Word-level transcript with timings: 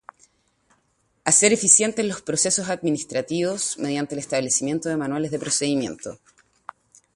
Hacer 1.25 1.53
eficientes 1.53 2.03
los 2.03 2.23
procesos 2.23 2.69
administrativos, 2.69 3.77
mediante 3.77 4.15
el 4.15 4.19
establecimiento 4.19 4.89
de 4.89 4.97
manuales 4.97 5.29
de 5.29 5.37
procedimientos. 5.37 6.17